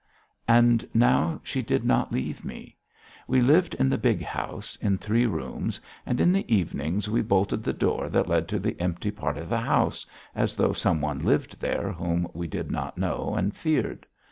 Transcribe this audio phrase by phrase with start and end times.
[0.47, 2.75] And now she did not leave me.
[3.27, 7.61] We lived in the big house, in three rooms, and in the evenings we bolted
[7.61, 11.23] the door that led to the empty part of the house, as though some one
[11.23, 14.07] lived there whom we did not know and feared.